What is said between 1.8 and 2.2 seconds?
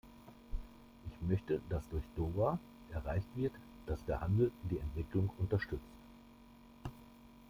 durch